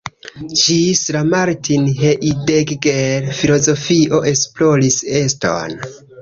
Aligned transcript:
Ĝis 0.59 1.01
la 1.15 1.19
Martin 1.33 1.85
Heidegger 1.99 3.29
filozofio 3.41 4.23
esploris 4.33 4.99
eston. 5.23 5.79